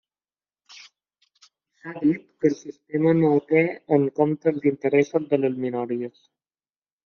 S'ha 1.81 1.93
dit 1.97 2.23
que 2.39 2.49
el 2.53 2.57
sistema 2.63 3.13
no 3.19 3.31
té 3.53 3.63
en 4.01 4.09
compte 4.21 4.55
els 4.55 4.69
interessos 4.75 5.33
de 5.35 5.43
les 5.45 5.63
minories. 5.69 6.29